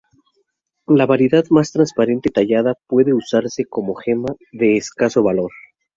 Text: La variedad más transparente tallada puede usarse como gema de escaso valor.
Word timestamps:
La 0.87 1.05
variedad 1.05 1.43
más 1.51 1.71
transparente 1.71 2.31
tallada 2.31 2.73
puede 2.87 3.13
usarse 3.13 3.65
como 3.67 3.93
gema 3.93 4.29
de 4.51 4.75
escaso 4.75 5.21
valor. 5.21 5.51